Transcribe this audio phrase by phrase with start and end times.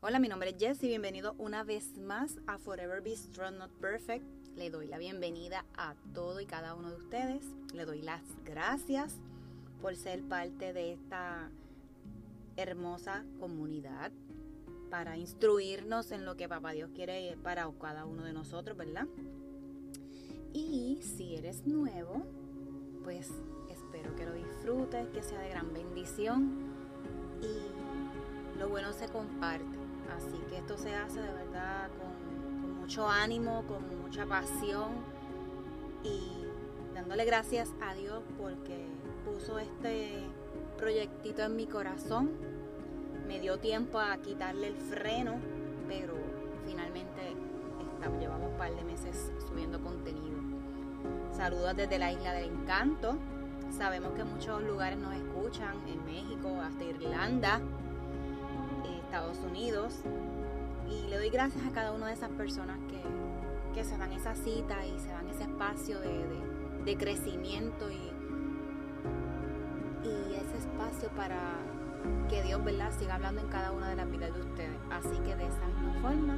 [0.00, 3.72] Hola, mi nombre es Jess y bienvenido una vez más a Forever Be Strong Not
[3.80, 4.24] Perfect.
[4.54, 7.42] Le doy la bienvenida a todo y cada uno de ustedes.
[7.74, 9.16] Le doy las gracias
[9.82, 11.50] por ser parte de esta
[12.56, 14.12] hermosa comunidad
[14.88, 19.08] para instruirnos en lo que Papá Dios quiere para cada uno de nosotros, ¿verdad?
[20.52, 22.24] Y si eres nuevo,
[23.02, 23.32] pues
[23.68, 26.72] espero que lo disfrutes, que sea de gran bendición
[27.42, 29.77] y lo bueno se comparte.
[30.16, 34.88] Así que esto se hace de verdad con, mucho ánimo, con mucha pasión
[36.02, 36.44] y
[36.94, 38.86] dándole gracias a Dios porque
[39.24, 40.22] puso este
[40.78, 42.30] proyectito en mi corazón.
[43.26, 45.34] Me dio tiempo a quitarle el freno,
[45.86, 46.14] pero
[46.66, 47.34] finalmente
[47.94, 50.38] estamos, llevamos un par de meses subiendo contenido.
[51.36, 53.18] Saludos desde la isla del encanto.
[53.76, 57.60] Sabemos que muchos lugares nos escuchan, en México, hasta Irlanda.
[59.08, 59.94] Estados Unidos.
[60.86, 62.98] Y le doy gracias a cada una de esas personas que,
[63.84, 68.10] se dan esa cita y se dan ese espacio de, crecimiento y,
[70.04, 71.38] y ese espacio para
[72.28, 72.90] que Dios ¿verdad?
[72.98, 74.78] siga hablando en cada una de las vidas de ustedes.
[74.90, 76.36] Así que de esa misma forma,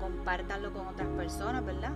[0.00, 1.92] compártanlo con otras personas, ¿verdad?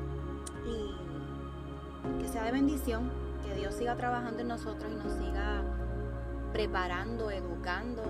[0.64, 3.10] Y que sea de bendición,
[3.44, 5.64] que Dios siga trabajando en nosotros y nos siga
[6.52, 8.04] preparando, educando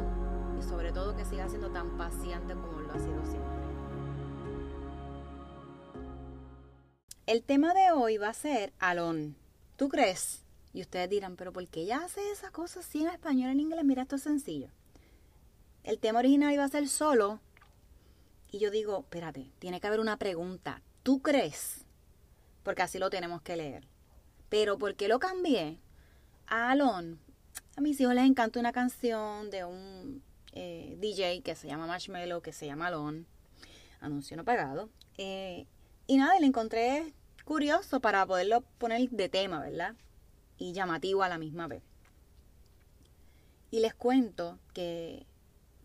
[0.58, 3.58] y sobre todo que siga siendo tan paciente como lo ha sido siempre.
[7.26, 9.36] El tema de hoy va a ser Alon.
[9.76, 10.44] ¿Tú crees?
[10.72, 13.84] Y ustedes dirán, pero ¿por qué ella hace esas cosas así en español en inglés?
[13.84, 14.70] Mira, esto es sencillo.
[15.84, 17.40] El tema original iba a ser solo.
[18.50, 20.82] Y yo digo, espérate, tiene que haber una pregunta.
[21.02, 21.84] ¿Tú crees?
[22.62, 23.86] Porque así lo tenemos que leer.
[24.48, 25.78] Pero ¿por qué lo cambié?
[26.46, 27.20] A Alon.
[27.76, 30.22] A mis hijos les encanta una canción de un
[30.60, 33.26] eh, DJ que se llama Marshmallow, que se llama Alon,
[34.00, 34.90] anuncio no pagado.
[35.16, 35.66] Eh,
[36.08, 37.14] y nada, le encontré
[37.44, 39.94] curioso para poderlo poner de tema, ¿verdad?
[40.56, 41.84] Y llamativo a la misma vez.
[43.70, 45.26] Y les cuento que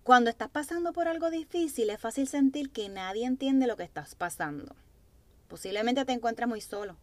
[0.01, 4.15] cuando estás pasando por algo difícil es fácil sentir que nadie entiende lo que estás
[4.15, 4.75] pasando.
[5.49, 6.97] Posiblemente te encuentras muy solo.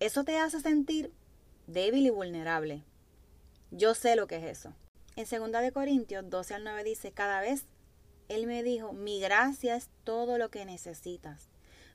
[0.00, 1.12] Eso te hace sentir
[1.66, 2.84] débil y vulnerable.
[3.70, 4.74] Yo sé lo que es eso.
[5.16, 7.66] En 2 Corintios 12 al 9 dice, cada vez
[8.28, 11.48] Él me dijo, mi gracia es todo lo que necesitas.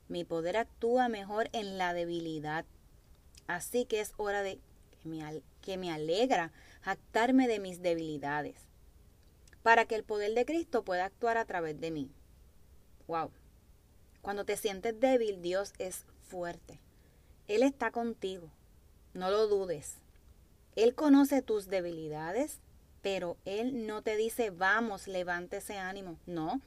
[0.07, 2.65] Mi poder actúa mejor en la debilidad.
[3.47, 4.59] Así que es hora de
[5.61, 8.55] que me, alegra jactarme de mis debilidades,
[9.63, 12.11] para que el poder de Cristo pueda actuar a través de mí.
[13.07, 13.31] Wow.
[14.21, 16.79] Cuando te sientes débil, Dios es fuerte.
[17.47, 18.49] Él está contigo.
[19.13, 19.97] No lo dudes.
[20.75, 22.59] Él conoce tus debilidades
[23.01, 26.19] pero Él no te dice, vamos, levante ese ánimo.
[26.25, 26.61] No,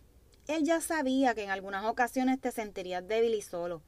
[0.47, 3.83] Él ya sabía que en algunas ocasiones te sentirías débil y solo.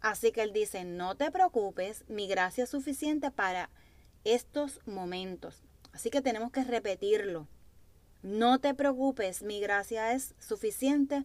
[0.00, 3.70] Así que Él dice, no te preocupes, mi gracia es suficiente para
[4.24, 5.62] estos momentos.
[5.92, 7.46] Así que tenemos que repetirlo.
[8.22, 11.24] No te preocupes, mi gracia es suficiente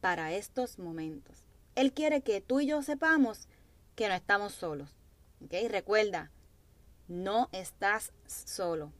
[0.00, 1.46] para estos momentos.
[1.74, 3.48] Él quiere que tú y yo sepamos
[3.94, 4.90] que no estamos solos.
[5.44, 5.54] ¿Ok?
[5.70, 6.30] Recuerda,
[7.08, 8.92] no estás solo.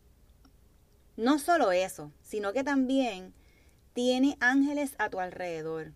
[1.20, 3.34] No solo eso, sino que también
[3.92, 5.92] tiene ángeles a tu alrededor.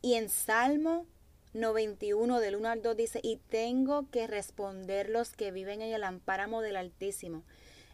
[0.00, 1.06] Y en Salmo
[1.54, 6.02] 91 del 1 al 2 dice, y tengo que responder los que viven en el
[6.02, 7.44] ampáramo del Altísimo.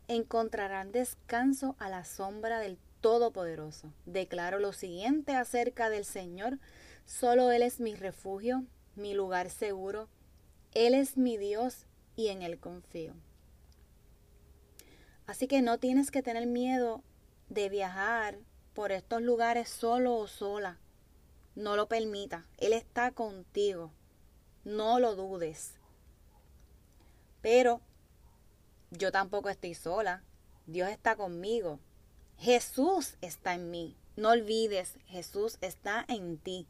[0.06, 3.92] Encontrarán descanso a la sombra del Todopoderoso.
[4.06, 6.58] Declaro lo siguiente acerca del Señor.
[7.04, 8.64] Solo Él es mi refugio,
[8.96, 10.08] mi lugar seguro.
[10.72, 11.84] Él es mi Dios
[12.16, 13.12] y en Él confío.
[15.28, 17.02] Así que no tienes que tener miedo
[17.50, 18.38] de viajar
[18.72, 20.78] por estos lugares solo o sola.
[21.54, 22.46] No lo permita.
[22.56, 23.92] Él está contigo.
[24.64, 25.74] No lo dudes.
[27.42, 27.82] Pero
[28.90, 30.24] yo tampoco estoy sola.
[30.66, 31.78] Dios está conmigo.
[32.38, 33.98] Jesús está en mí.
[34.16, 36.66] No olvides, Jesús está en ti.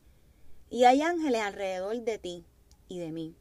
[0.69, 2.44] Y hay ángeles alrededor de ti
[2.88, 3.37] y de mí.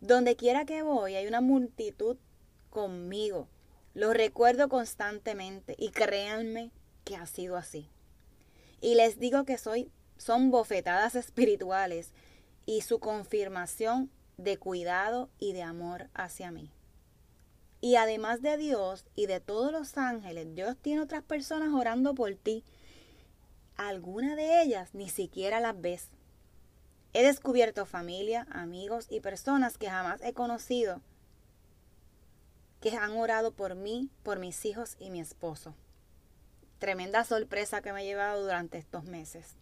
[0.00, 2.18] Donde quiera que voy hay una multitud
[2.70, 3.48] conmigo.
[3.94, 6.72] Lo recuerdo constantemente y créanme
[7.04, 7.88] que ha sido así.
[8.80, 12.10] Y les digo que soy, son bofetadas espirituales
[12.66, 16.72] y su confirmación de cuidado y de amor hacia mí.
[17.80, 22.34] Y además de Dios y de todos los ángeles, Dios tiene otras personas orando por
[22.34, 22.64] ti.
[23.76, 26.08] Alguna de ellas ni siquiera las ves.
[27.12, 31.00] He descubierto familia, amigos y personas que jamás he conocido
[32.84, 35.74] que han orado por mí, por mis hijos y mi esposo.
[36.78, 39.56] tremenda sorpresa que me he llevado durante estos meses.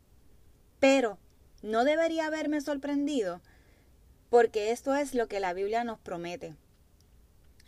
[0.80, 1.18] Pero
[1.62, 3.40] no debería haberme sorprendido
[4.28, 6.56] porque esto es lo que la Biblia nos promete.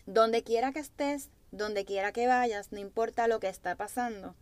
[0.07, 4.35] Donde quiera que estés, donde quiera que vayas, no importa lo que está pasando,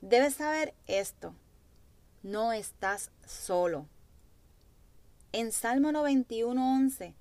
[0.00, 1.36] debes saber esto.
[2.24, 3.86] No estás solo.
[5.30, 7.14] En Salmo 91.11,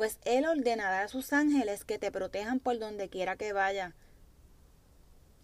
[0.00, 3.94] pues Él ordenará a sus ángeles que te protejan por donde quiera que vaya.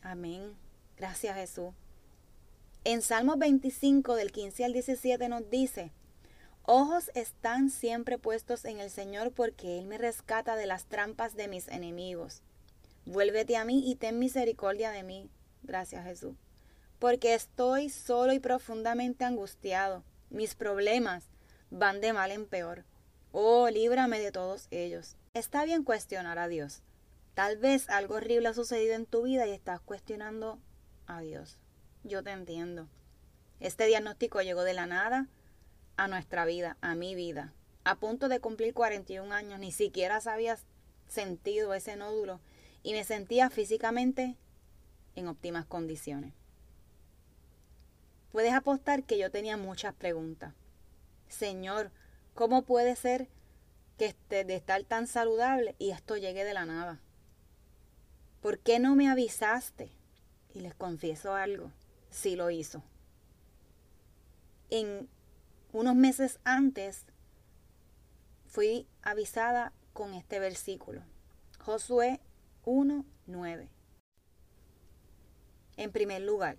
[0.00, 0.56] Amén.
[0.96, 1.74] Gracias Jesús.
[2.84, 5.92] En Salmos 25 del 15 al 17 nos dice,
[6.62, 11.48] Ojos están siempre puestos en el Señor porque Él me rescata de las trampas de
[11.48, 12.40] mis enemigos.
[13.04, 15.28] Vuélvete a mí y ten misericordia de mí.
[15.64, 16.34] Gracias Jesús.
[16.98, 20.02] Porque estoy solo y profundamente angustiado.
[20.30, 21.24] Mis problemas
[21.68, 22.86] van de mal en peor.
[23.38, 25.16] Oh, líbrame de todos ellos.
[25.34, 26.82] Está bien cuestionar a Dios.
[27.34, 30.58] Tal vez algo horrible ha sucedido en tu vida y estás cuestionando
[31.06, 31.58] a Dios
[32.06, 32.88] yo te entiendo.
[33.60, 35.28] Este diagnóstico llegó de la nada
[35.96, 37.52] a nuestra vida, a mi vida.
[37.84, 40.58] A punto de cumplir 41 años, ni siquiera sabía
[41.08, 42.40] sentido ese nódulo
[42.82, 44.36] y me sentía físicamente
[45.14, 46.32] en óptimas condiciones.
[48.32, 50.52] Puedes apostar que yo tenía muchas preguntas.
[51.28, 51.90] Señor,
[52.36, 53.26] ¿cómo puede ser
[53.98, 57.00] que esté de estar tan saludable y esto llegue de la nada?
[58.40, 59.90] ¿Por qué no me avisaste?
[60.54, 61.72] Y les confieso algo
[62.16, 62.82] sí lo hizo.
[64.70, 65.08] En
[65.72, 67.04] unos meses antes
[68.46, 71.02] fui avisada con este versículo.
[71.60, 72.20] Josué
[72.64, 73.68] 1.9.
[75.76, 76.56] En primer lugar,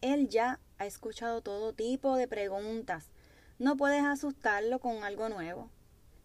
[0.00, 3.10] él ya ha escuchado todo tipo de preguntas.
[3.58, 5.70] No puedes asustarlo con algo nuevo.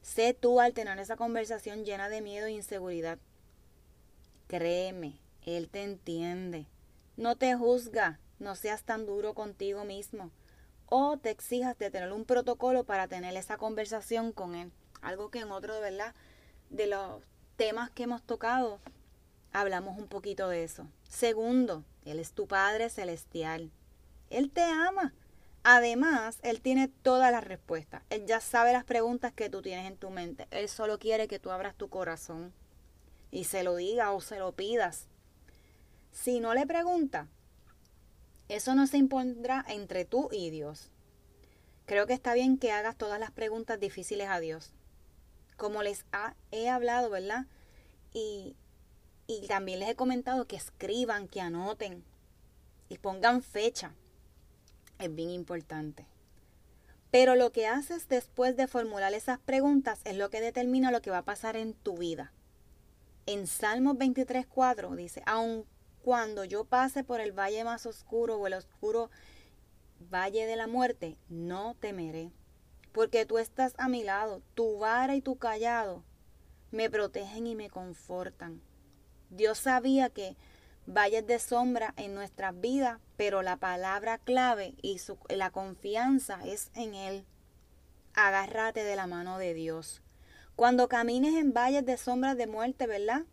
[0.02, 3.20] Sé tú al tener esa conversación llena de miedo e inseguridad.
[4.48, 6.68] Créeme, él te entiende.
[7.18, 10.32] No te juzga, no seas tan duro contigo mismo
[10.90, 14.72] o te exijas de tener un protocolo para tener esa conversación con él.
[15.02, 16.16] Algo que en otro de verdad
[16.70, 17.24] de los
[17.56, 18.80] temas que hemos tocado
[19.54, 20.88] hablamos un poquito de eso.
[21.08, 23.72] Segundo, él es tu Padre celestial.
[24.30, 25.14] Él te ama.
[25.64, 28.04] Además, él tiene todas las respuestas.
[28.10, 30.48] Él ya sabe las preguntas que tú tienes en tu mente.
[30.52, 32.54] Él solo quiere que tú abras tu corazón
[33.32, 35.08] y se lo diga o se lo pidas.
[36.12, 37.28] Si no le pregunta,
[38.48, 40.90] eso no se impondrá entre tú y Dios.
[41.86, 44.74] Creo que está bien que hagas todas las preguntas difíciles a Dios.
[45.58, 46.06] Como les
[46.52, 47.48] he hablado, ¿verdad?
[48.14, 48.56] Y,
[49.28, 52.04] y también les he comentado que escriban, que anoten
[52.90, 53.94] y pongan fecha.
[55.00, 56.06] Es bien importante.
[57.12, 61.10] Pero lo que haces después de formular esas preguntas es lo que determina lo que
[61.10, 62.32] va a pasar en tu vida.
[63.26, 65.66] En Salmos 23.4 dice, aun
[66.04, 69.10] cuando yo pase por el valle más oscuro o el oscuro
[70.12, 72.32] valle de la muerte, no temeré,
[72.92, 76.04] porque tú estás a mi lado, tu vara y tu callado
[76.72, 78.62] me protegen y me confortan.
[79.30, 80.36] Dios sabía que
[80.94, 85.00] valles de sombra en nuestras vidas, pero la palabra clave y
[85.30, 87.26] la confianza es en Él.
[88.14, 90.02] Agárrate de la mano de Dios.
[90.56, 93.24] Cuando camines en valles de sombras de muerte, ¿verdad?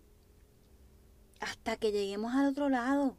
[1.41, 3.17] hasta que lleguemos al otro lado.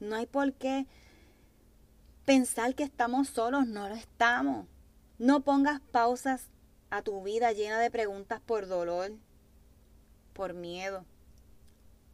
[0.00, 0.86] No hay por qué
[2.24, 4.66] pensar que estamos solos, no lo estamos.
[5.18, 6.48] No pongas pausas
[6.90, 9.12] a tu vida llena de preguntas por dolor,
[10.32, 11.04] por miedo.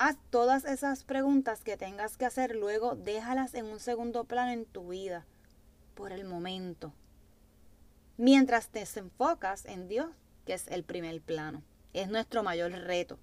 [0.02, 4.64] Haz todas esas preguntas que tengas que hacer, luego déjalas en un segundo plano en
[4.64, 5.26] tu vida,
[5.94, 6.94] por el momento.
[8.16, 10.08] Mientras te enfocas en Dios,
[10.46, 11.62] que es el primer plano.
[11.92, 13.18] Es nuestro mayor reto.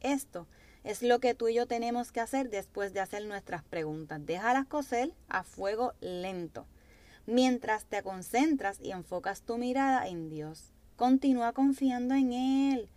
[0.00, 0.46] Esto
[0.82, 4.24] es lo que tú y yo tenemos que hacer después de hacer nuestras preguntas.
[4.24, 6.64] Déjalas cocer a fuego lento.
[7.26, 10.72] Mientras te concentras y enfocas tu mirada en Dios.
[10.96, 12.88] Continúa confiando en Él.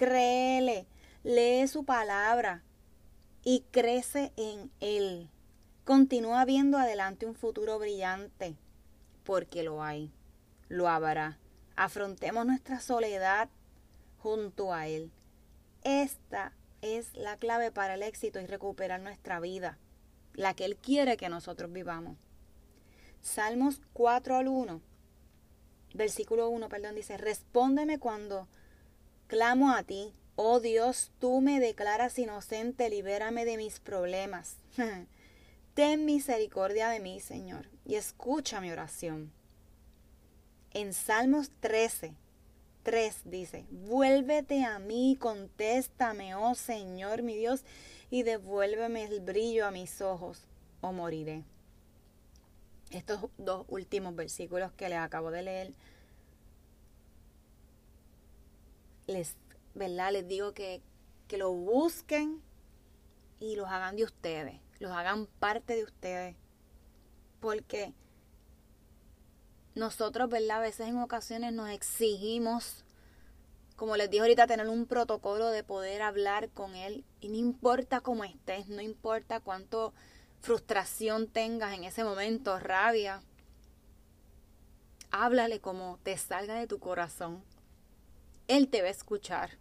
[0.00, 0.86] Créele.
[1.24, 2.62] Lee su palabra
[3.44, 5.28] y crece en Él.
[5.84, 8.56] Continúa viendo adelante un futuro brillante,
[9.24, 10.10] porque lo hay,
[10.70, 11.38] lo habrá.
[11.76, 13.50] Afrontemos nuestra soledad
[14.16, 15.12] junto a Él.
[15.84, 19.76] Esta es la clave para el éxito y recuperar nuestra vida,
[20.32, 22.16] la que Él quiere que nosotros vivamos.
[23.20, 24.80] Salmos 4 al 1,
[25.92, 28.48] versículo 1, perdón, dice, respóndeme cuando
[29.30, 34.56] clamo a ti, oh Dios, tú me declaras inocente, libérame de mis problemas.
[35.74, 39.30] Ten misericordia de mí, Señor, y escucha mi oración.
[40.72, 42.12] En Salmos 13,
[42.82, 47.62] 3 dice, vuélvete a mí, contéstame, oh Señor mi Dios,
[48.10, 50.42] y devuélveme el brillo a mis ojos
[50.80, 51.44] o moriré.
[52.90, 55.72] Estos dos últimos versículos que les acabo de leer,
[59.10, 59.36] les,
[59.74, 60.12] ¿verdad?
[60.12, 60.82] les digo que,
[61.28, 62.42] que lo busquen
[63.38, 66.36] y los hagan de ustedes, los hagan parte de ustedes.
[67.40, 67.94] Porque
[69.74, 70.58] nosotros, ¿verdad?
[70.58, 72.84] A veces en ocasiones nos exigimos,
[73.76, 77.04] como les dije ahorita, tener un protocolo de poder hablar con Él.
[77.20, 79.94] Y no importa cómo estés, no importa cuánto
[80.40, 83.22] frustración tengas en ese momento, rabia.
[85.10, 87.42] Háblale como te salga de tu corazón.
[88.50, 89.58] Él te va a escuchar.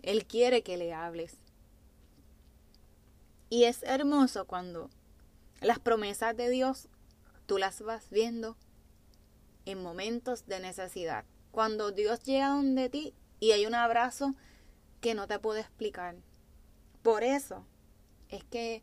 [0.00, 1.36] Él quiere que le hables.
[3.50, 4.88] Y es hermoso cuando
[5.60, 6.88] las promesas de Dios
[7.44, 8.56] tú las vas viendo
[9.66, 11.26] en momentos de necesidad.
[11.50, 14.34] Cuando Dios llega donde ti y hay un abrazo
[15.02, 16.16] que no te puedo explicar.
[17.02, 17.66] Por eso
[18.30, 18.82] es que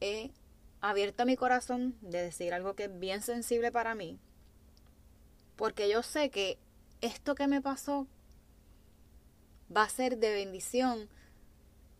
[0.00, 0.32] he
[0.80, 4.18] abierto mi corazón de decir algo que es bien sensible para mí.
[5.54, 6.58] Porque yo sé que
[7.00, 8.08] esto que me pasó
[9.74, 11.08] va a ser de bendición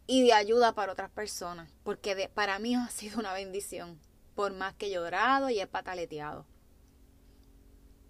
[0.07, 1.71] y de ayuda para otras personas.
[1.85, 4.01] Porque para mí ha sido una bendición.
[4.35, 6.47] Por más que he llorado y he pataleteado.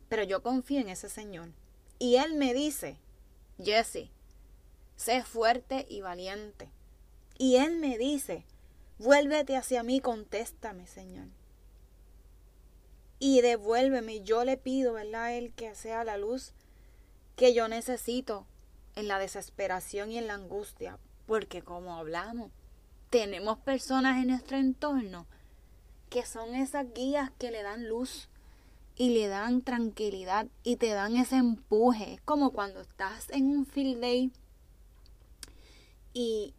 [0.08, 1.50] Pero yo confío en ese Señor.
[1.98, 2.98] Y Él me dice,
[3.62, 4.10] Jesse,
[4.96, 6.70] sé fuerte y valiente.
[7.36, 8.44] Y Él me dice,
[8.98, 11.26] vuélvete hacia mí, contéstame, Señor.
[13.18, 14.22] Y devuélveme.
[14.22, 15.34] Yo le pido, ¿verdad?
[15.36, 16.52] Él que sea la luz
[17.36, 18.46] que yo necesito
[18.98, 20.98] en la desesperación y en la angustia.
[21.26, 22.50] Porque como hablamos,
[23.10, 25.26] tenemos personas en nuestro entorno
[26.10, 28.28] que son esas guías que le dan luz
[28.96, 32.14] y le dan tranquilidad y te dan ese empuje.
[32.14, 34.32] Es como cuando estás en un field day
[36.12, 36.54] y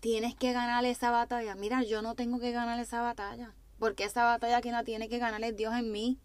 [0.00, 1.54] tienes que ganar esa batalla.
[1.54, 5.18] Mira, yo no tengo que ganar esa batalla, porque esa batalla que no tiene que
[5.18, 6.18] ganar es Dios en mí.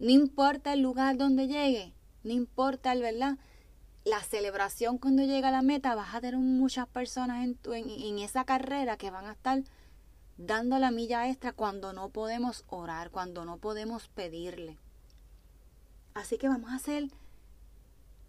[0.00, 3.38] No importa el lugar donde llegue, no importa el verdad.
[4.04, 7.88] La celebración cuando llega a la meta, vas a tener muchas personas en, tu, en,
[7.88, 9.62] en esa carrera que van a estar
[10.36, 14.78] dando la milla extra cuando no podemos orar, cuando no podemos pedirle.
[16.12, 17.08] Así que vamos a ser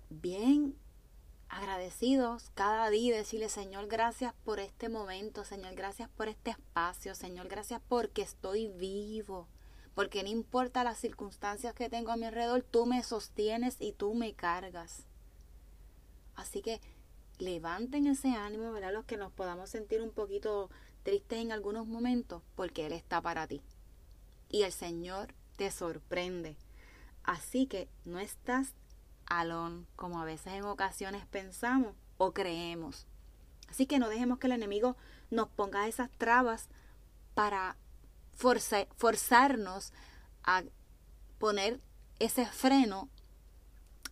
[0.09, 0.75] bien
[1.49, 7.47] agradecidos cada día, decirle Señor, gracias por este momento, Señor, gracias por este espacio, Señor,
[7.47, 9.47] gracias porque estoy vivo,
[9.93, 14.13] porque no importa las circunstancias que tengo a mi alrededor, tú me sostienes y tú
[14.15, 15.05] me cargas.
[16.35, 16.81] Así que
[17.37, 18.93] levanten ese ánimo, ¿verdad?
[18.93, 20.69] Los que nos podamos sentir un poquito
[21.03, 23.61] tristes en algunos momentos, porque Él está para ti.
[24.49, 26.57] Y el Señor te sorprende.
[27.23, 28.73] Así que no estás
[29.25, 33.07] alón, como a veces en ocasiones pensamos o creemos.
[33.67, 34.95] Así que no dejemos que el enemigo
[35.31, 36.69] nos ponga esas trabas
[37.33, 37.77] para
[38.35, 39.91] forzarnos
[40.43, 40.63] a
[41.39, 41.79] poner
[42.19, 43.09] ese freno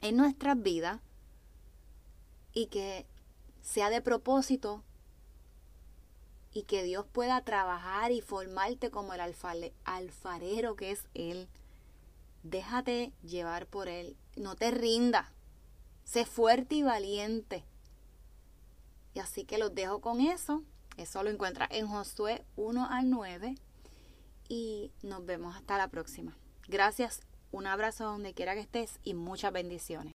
[0.02, 1.00] en nuestras vidas
[2.54, 3.06] y que
[3.62, 4.84] sea de propósito
[6.54, 9.22] y que Dios pueda trabajar y formarte como el
[9.86, 11.50] alfarero que es Él.
[12.44, 14.16] Déjate llevar por Él.
[14.36, 15.28] No te rindas.
[16.04, 17.64] Sé fuerte y valiente.
[19.14, 20.64] Y así que los dejo con eso.
[20.98, 23.56] Eso lo encuentras en Josué 1 al 9.
[24.48, 26.38] Y nos vemos hasta la próxima.
[26.68, 27.22] Gracias.
[27.52, 30.12] Un abrazo donde quiera que estés y muchas bendiciones.